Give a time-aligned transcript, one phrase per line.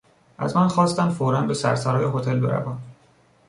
[0.37, 2.81] از من خواستند فورا به سرسرای هتل بروم.